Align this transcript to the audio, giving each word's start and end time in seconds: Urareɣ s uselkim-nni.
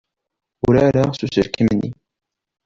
Urareɣ 0.67 1.09
s 1.13 1.19
uselkim-nni. 1.25 1.89